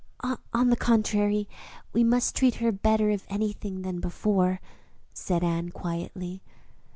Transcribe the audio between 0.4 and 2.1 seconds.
"On the contrary, we